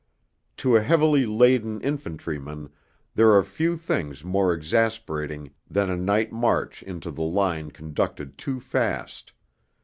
To 0.57 0.75
a 0.75 0.81
heavily 0.81 1.27
laden 1.27 1.79
infantryman 1.81 2.71
there 3.13 3.33
are 3.33 3.43
few 3.43 3.77
things 3.77 4.23
more 4.25 4.51
exasperating 4.51 5.51
than 5.69 5.91
a 5.91 5.95
night 5.95 6.31
march 6.31 6.81
into 6.81 7.11
the 7.11 7.21
line 7.21 7.69
conducted 7.69 8.35
too 8.35 8.59
fast. 8.59 9.31